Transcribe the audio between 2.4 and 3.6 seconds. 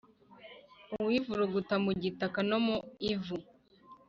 no mu ivu,